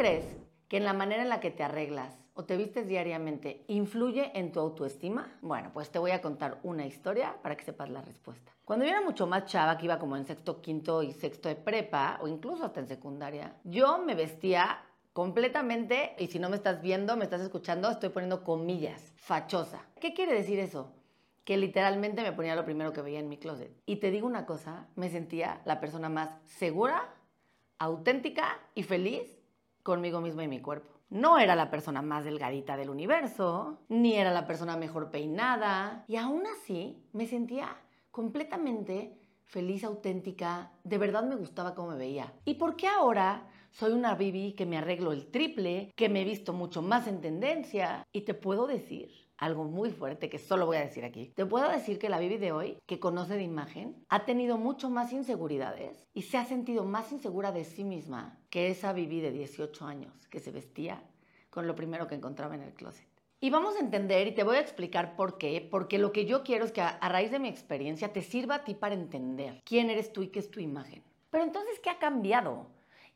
[0.00, 0.24] crees
[0.68, 4.50] que en la manera en la que te arreglas o te vistes diariamente influye en
[4.50, 5.36] tu autoestima?
[5.42, 8.50] Bueno, pues te voy a contar una historia para que sepas la respuesta.
[8.64, 11.56] Cuando yo era mucho más chava, que iba como en sexto, quinto y sexto de
[11.56, 14.82] prepa, o incluso hasta en secundaria, yo me vestía
[15.12, 19.84] completamente, y si no me estás viendo, me estás escuchando, estoy poniendo comillas, fachosa.
[20.00, 20.94] ¿Qué quiere decir eso?
[21.44, 23.70] Que literalmente me ponía lo primero que veía en mi closet.
[23.84, 27.12] Y te digo una cosa, me sentía la persona más segura,
[27.78, 29.39] auténtica y feliz
[29.90, 31.00] conmigo misma y mi cuerpo.
[31.08, 36.14] No era la persona más delgadita del universo, ni era la persona mejor peinada, y
[36.14, 37.76] aún así me sentía
[38.12, 42.32] completamente feliz, auténtica, de verdad me gustaba cómo me veía.
[42.44, 46.24] ¿Y por qué ahora soy una Bibi que me arreglo el triple, que me he
[46.24, 48.06] visto mucho más en tendencia?
[48.12, 51.32] Y te puedo decir algo muy fuerte que solo voy a decir aquí.
[51.34, 54.90] Te puedo decir que la Bibi de hoy, que conoce de imagen, ha tenido mucho
[54.90, 59.32] más inseguridades y se ha sentido más insegura de sí misma que esa Bibi de
[59.32, 61.02] 18 años que se vestía
[61.48, 63.08] con lo primero que encontraba en el closet.
[63.40, 66.42] Y vamos a entender y te voy a explicar por qué, porque lo que yo
[66.42, 69.88] quiero es que a, raíz de mi experiencia te sirva a ti para entender quién
[69.88, 71.02] eres tú y qué es tu imagen.
[71.30, 72.66] Pero entonces, ¿qué ha cambiado?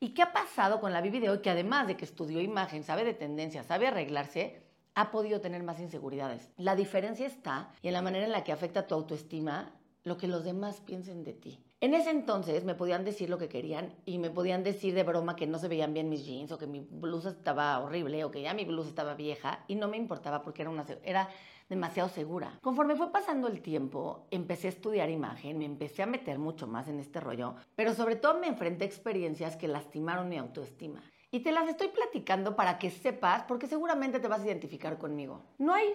[0.00, 2.84] ¿Y qué ha pasado con la Bibi de hoy que además de que estudió imagen,
[2.84, 4.63] sabe de tendencia, sabe arreglarse,
[4.94, 6.50] ha podido tener más inseguridades?
[6.56, 9.72] La diferencia está en la manera en la que afecta tu autoestima
[10.04, 11.58] lo que los demás piensen de ti.
[11.80, 15.34] En ese entonces me podían decir lo que querían y me podían decir de broma
[15.34, 18.42] que no se veían bien mis jeans o que mi blusa estaba horrible o que
[18.42, 21.28] ya mi blusa estaba vieja y no me importaba porque era, una, era
[21.68, 22.58] demasiado segura.
[22.62, 26.88] Conforme fue pasando el tiempo, empecé a estudiar imagen, me empecé a meter mucho más
[26.88, 31.02] en este rollo, pero sobre todo me enfrenté a experiencias que lastimaron mi autoestima.
[31.34, 35.42] Y te las estoy platicando para que sepas, porque seguramente te vas a identificar conmigo.
[35.58, 35.92] No hay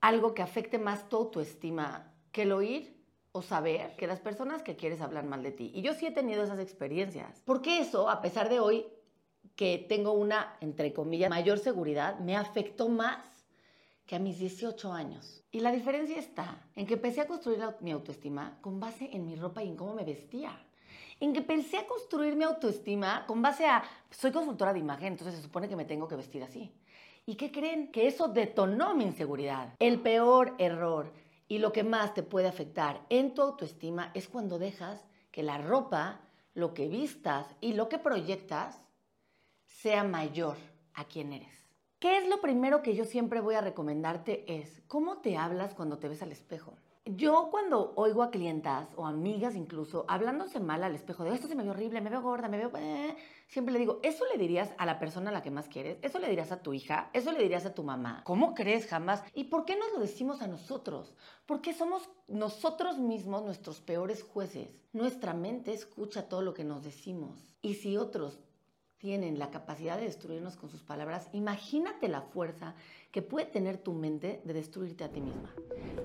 [0.00, 2.96] algo que afecte más tu autoestima que el oír
[3.32, 5.70] o saber que las personas que quieres hablar mal de ti.
[5.74, 7.42] Y yo sí he tenido esas experiencias.
[7.44, 8.86] Porque eso, a pesar de hoy
[9.56, 13.44] que tengo una, entre comillas, mayor seguridad, me afectó más
[14.06, 15.44] que a mis 18 años.
[15.50, 19.36] Y la diferencia está en que empecé a construir mi autoestima con base en mi
[19.36, 20.58] ropa y en cómo me vestía.
[21.20, 25.42] En que a construir mi autoestima con base a, soy consultora de imagen, entonces se
[25.42, 26.72] supone que me tengo que vestir así.
[27.26, 27.90] ¿Y qué creen?
[27.90, 29.74] Que eso detonó mi inseguridad.
[29.80, 31.12] El peor error
[31.48, 35.58] y lo que más te puede afectar en tu autoestima es cuando dejas que la
[35.58, 36.20] ropa,
[36.54, 38.80] lo que vistas y lo que proyectas
[39.66, 40.56] sea mayor
[40.94, 41.66] a quien eres.
[41.98, 44.44] ¿Qué es lo primero que yo siempre voy a recomendarte?
[44.60, 46.74] Es cómo te hablas cuando te ves al espejo.
[47.16, 51.54] Yo cuando oigo a clientas o amigas incluso hablándose mal al espejo de esto se
[51.54, 52.70] me ve horrible, me veo gorda, me veo...
[52.76, 55.96] Eh", siempre le digo, ¿eso le dirías a la persona a la que más quieres?
[56.02, 57.08] ¿Eso le dirías a tu hija?
[57.14, 58.20] ¿Eso le dirías a tu mamá?
[58.24, 59.24] ¿Cómo crees jamás?
[59.32, 61.14] ¿Y por qué nos lo decimos a nosotros?
[61.46, 64.76] Porque somos nosotros mismos nuestros peores jueces.
[64.92, 67.54] Nuestra mente escucha todo lo que nos decimos.
[67.62, 68.38] Y si otros
[68.98, 72.74] tienen la capacidad de destruirnos con sus palabras, imagínate la fuerza
[73.12, 75.54] que puede tener tu mente de destruirte a ti misma.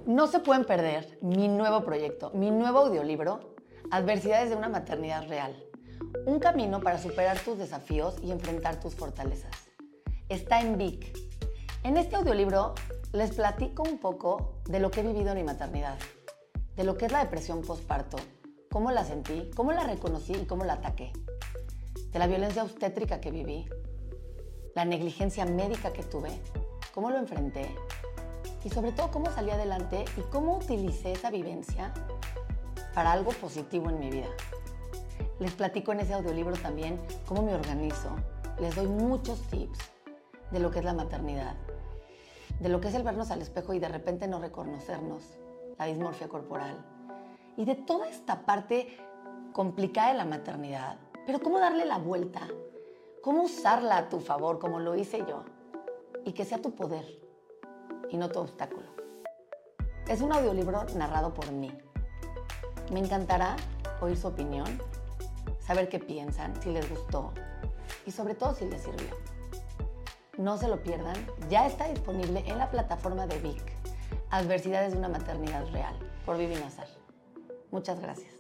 [0.06, 3.54] No se pueden perder mi nuevo proyecto, mi nuevo audiolibro,
[3.92, 5.56] Adversidades de una maternidad real.
[6.26, 9.52] Un camino para superar tus desafíos y enfrentar tus fortalezas.
[10.30, 11.16] Está en Vic.
[11.84, 12.74] En este audiolibro
[13.12, 16.00] les platico un poco de lo que he vivido en mi maternidad,
[16.76, 18.18] de lo que es la depresión postparto,
[18.72, 21.12] cómo la sentí, cómo la reconocí y cómo la ataqué
[22.14, 23.68] de la violencia obstétrica que viví,
[24.76, 26.30] la negligencia médica que tuve,
[26.94, 27.76] cómo lo enfrenté
[28.64, 31.92] y sobre todo cómo salí adelante y cómo utilicé esa vivencia
[32.94, 34.30] para algo positivo en mi vida.
[35.40, 38.16] Les platico en ese audiolibro también cómo me organizo,
[38.60, 39.80] les doy muchos tips
[40.52, 41.56] de lo que es la maternidad,
[42.60, 45.24] de lo que es el vernos al espejo y de repente no reconocernos,
[45.80, 46.86] la dismorfia corporal
[47.58, 48.98] y de toda esta parte
[49.52, 52.48] complicada de la maternidad pero ¿cómo darle la vuelta?
[53.22, 55.44] ¿Cómo usarla a tu favor como lo hice yo?
[56.26, 57.06] Y que sea tu poder
[58.10, 58.88] y no tu obstáculo.
[60.08, 61.72] Es un audiolibro narrado por mí.
[62.92, 63.56] Me encantará
[64.02, 64.82] oír su opinión,
[65.60, 67.32] saber qué piensan, si les gustó
[68.06, 69.16] y sobre todo si les sirvió.
[70.38, 71.16] No se lo pierdan,
[71.50, 73.64] ya está disponible en la plataforma de Vic,
[74.30, 75.96] Adversidades de una maternidad real,
[76.26, 76.88] por Vivi Nazar.
[77.70, 78.33] Muchas gracias.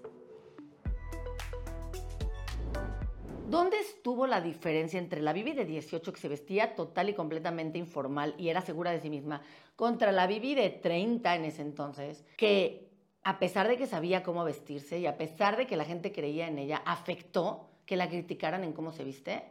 [3.53, 7.77] ¿Dónde estuvo la diferencia entre la Bibi de 18 que se vestía total y completamente
[7.77, 9.44] informal y era segura de sí misma
[9.75, 12.89] contra la Bibi de 30 en ese entonces que
[13.23, 16.47] a pesar de que sabía cómo vestirse y a pesar de que la gente creía
[16.47, 19.44] en ella, afectó que la criticaran en cómo se viste?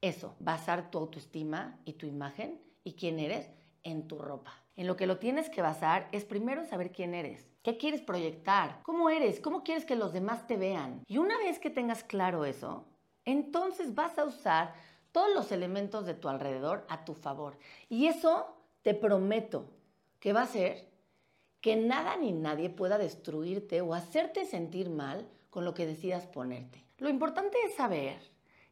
[0.00, 3.50] Eso, basar tu autoestima y tu imagen y quién eres
[3.82, 4.54] en tu ropa.
[4.74, 7.46] En lo que lo tienes que basar es primero saber quién eres.
[7.62, 8.80] ¿Qué quieres proyectar?
[8.84, 9.38] ¿Cómo eres?
[9.38, 11.02] ¿Cómo quieres que los demás te vean?
[11.06, 12.86] Y una vez que tengas claro eso,
[13.24, 14.74] entonces vas a usar
[15.12, 17.56] todos los elementos de tu alrededor a tu favor.
[17.88, 19.66] Y eso te prometo
[20.18, 20.88] que va a hacer
[21.60, 26.84] que nada ni nadie pueda destruirte o hacerte sentir mal con lo que decidas ponerte.
[26.98, 28.18] Lo importante es saber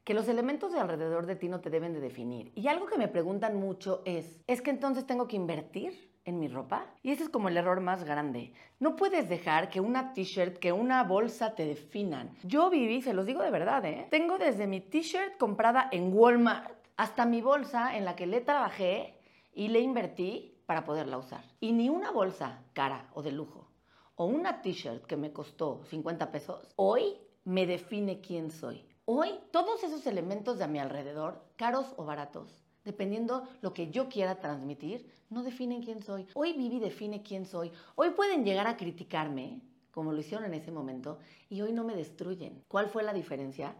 [0.04, 2.52] que los elementos de alrededor de ti no te deben de definir.
[2.54, 6.11] Y algo que me preguntan mucho es, ¿es que entonces tengo que invertir?
[6.24, 6.86] En mi ropa?
[7.02, 8.52] Y ese es como el error más grande.
[8.78, 12.36] No puedes dejar que una t-shirt, que una bolsa te definan.
[12.44, 14.06] Yo viví, se los digo de verdad, ¿eh?
[14.10, 19.18] Tengo desde mi t-shirt comprada en Walmart hasta mi bolsa en la que le trabajé
[19.52, 21.44] y le invertí para poderla usar.
[21.60, 23.72] Y ni una bolsa cara o de lujo
[24.16, 28.86] o una t-shirt que me costó 50 pesos, hoy me define quién soy.
[29.04, 34.08] Hoy todos esos elementos de a mi alrededor, caros o baratos, dependiendo lo que yo
[34.08, 36.26] quiera transmitir, no definen quién soy.
[36.34, 37.72] Hoy Vivi define quién soy.
[37.94, 41.18] Hoy pueden llegar a criticarme, como lo hicieron en ese momento,
[41.48, 42.62] y hoy no me destruyen.
[42.68, 43.74] ¿Cuál fue la diferencia?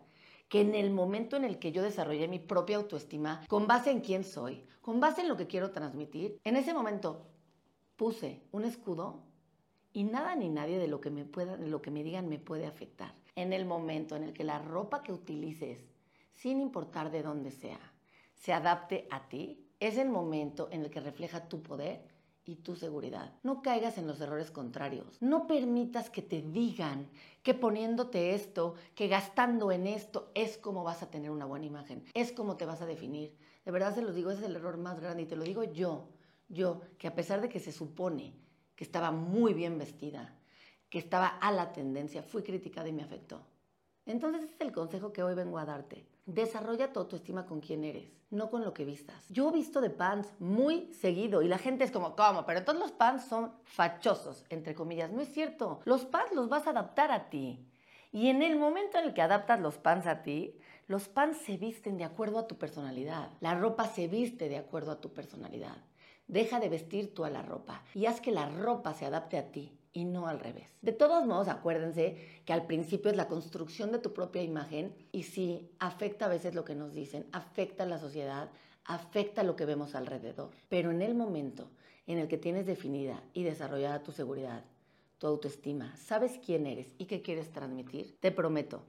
[0.49, 4.01] Que en el momento en el que yo desarrollé mi propia autoestima, con base en
[4.01, 7.27] quién soy, con base en lo que quiero transmitir, en ese momento
[7.97, 9.23] puse un escudo
[9.93, 12.39] y nada ni nadie de lo que me pueda, de lo que me digan me
[12.39, 13.15] puede afectar.
[13.37, 15.79] En el momento en el que la ropa que utilices,
[16.35, 17.92] sin importar de dónde sea,
[18.43, 22.03] se adapte a ti, es el momento en el que refleja tu poder
[22.45, 23.33] y tu seguridad.
[23.45, 25.23] No caigas en los errores contrarios.
[25.23, 27.09] No permitas que te digan
[27.45, 32.05] que poniéndote esto, que gastando en esto, es como vas a tener una buena imagen,
[32.15, 33.39] es como te vas a definir.
[33.65, 35.63] De verdad se los digo, ese es el error más grande y te lo digo
[35.63, 36.09] yo,
[36.49, 38.35] yo, que a pesar de que se supone
[38.75, 40.37] que estaba muy bien vestida,
[40.89, 43.47] que estaba a la tendencia, fui criticada y me afectó.
[44.05, 46.12] Entonces ese es el consejo que hoy vengo a darte.
[46.27, 49.29] Desarrolla tu autoestima con quién eres, no con lo que vistas.
[49.29, 52.47] Yo he visto de pants muy seguido y la gente es como, ¿cómo?
[52.47, 55.11] Pero todos los pants son fachosos, entre comillas.
[55.11, 55.81] No es cierto.
[55.85, 57.67] Los pants los vas a adaptar a ti.
[58.13, 61.57] Y en el momento en el que adaptas los pants a ti, los pants se
[61.57, 63.31] visten de acuerdo a tu personalidad.
[63.41, 65.79] La ropa se viste de acuerdo a tu personalidad.
[66.29, 69.51] Deja de vestir tú a la ropa y haz que la ropa se adapte a
[69.51, 70.69] ti y no al revés.
[70.81, 75.25] De todos modos, acuérdense que al principio es la construcción de tu propia imagen y
[75.25, 78.51] sí, afecta a veces lo que nos dicen, afecta a la sociedad,
[78.85, 80.51] afecta lo que vemos alrededor.
[80.69, 81.71] Pero en el momento
[82.07, 84.65] en el que tienes definida y desarrollada tu seguridad,
[85.19, 88.85] tu autoestima, sabes quién eres y qué quieres transmitir, te prometo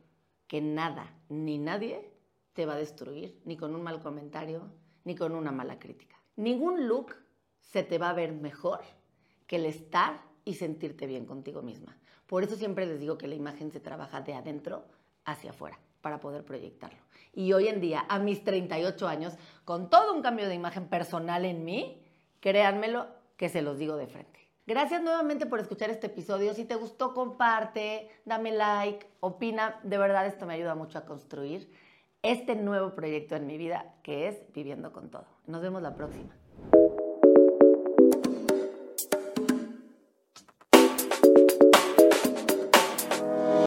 [0.48, 2.12] que nada ni nadie
[2.54, 4.72] te va a destruir, ni con un mal comentario,
[5.04, 6.16] ni con una mala crítica.
[6.36, 7.16] Ningún look
[7.60, 8.82] se te va a ver mejor
[9.48, 11.98] que el estar y sentirte bien contigo misma.
[12.28, 14.86] Por eso siempre les digo que la imagen se trabaja de adentro
[15.26, 17.00] hacia afuera para poder proyectarlo.
[17.34, 19.34] Y hoy en día, a mis 38 años,
[19.66, 22.02] con todo un cambio de imagen personal en mí,
[22.40, 23.08] créanmelo
[23.38, 24.40] que se los digo de frente.
[24.66, 26.54] Gracias nuevamente por escuchar este episodio.
[26.54, 29.80] Si te gustó, comparte, dame like, opina.
[29.84, 31.70] De verdad, esto me ayuda mucho a construir
[32.22, 35.28] este nuevo proyecto en mi vida que es Viviendo con Todo.
[35.48, 36.34] Nos vemos la próxima.